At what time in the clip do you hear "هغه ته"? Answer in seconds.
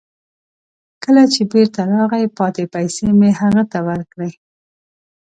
3.41-3.79